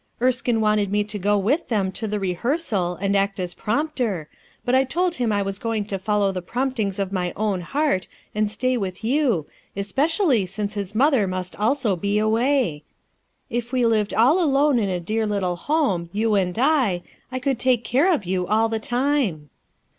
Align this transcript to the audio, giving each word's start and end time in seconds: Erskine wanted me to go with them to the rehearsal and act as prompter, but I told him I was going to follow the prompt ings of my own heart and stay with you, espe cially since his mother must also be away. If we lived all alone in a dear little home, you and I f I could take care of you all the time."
Erskine 0.19 0.61
wanted 0.61 0.91
me 0.91 1.03
to 1.03 1.19
go 1.19 1.37
with 1.37 1.67
them 1.67 1.91
to 1.91 2.07
the 2.07 2.19
rehearsal 2.19 2.95
and 2.95 3.15
act 3.15 3.39
as 3.39 3.53
prompter, 3.53 4.27
but 4.65 4.73
I 4.73 4.83
told 4.83 5.13
him 5.13 5.31
I 5.31 5.43
was 5.43 5.59
going 5.59 5.85
to 5.85 5.99
follow 5.99 6.31
the 6.31 6.41
prompt 6.41 6.79
ings 6.79 6.97
of 6.97 7.11
my 7.11 7.31
own 7.35 7.61
heart 7.61 8.07
and 8.33 8.49
stay 8.49 8.77
with 8.77 9.03
you, 9.03 9.45
espe 9.77 10.05
cially 10.07 10.49
since 10.49 10.73
his 10.73 10.95
mother 10.95 11.27
must 11.27 11.55
also 11.55 11.95
be 11.95 12.17
away. 12.17 12.81
If 13.47 13.71
we 13.71 13.85
lived 13.85 14.11
all 14.15 14.41
alone 14.43 14.79
in 14.79 14.89
a 14.89 14.99
dear 14.99 15.27
little 15.27 15.55
home, 15.55 16.09
you 16.11 16.33
and 16.33 16.57
I 16.57 16.95
f 16.95 17.01
I 17.33 17.37
could 17.39 17.59
take 17.59 17.83
care 17.83 18.11
of 18.11 18.25
you 18.25 18.47
all 18.47 18.69
the 18.69 18.79
time." 18.79 19.51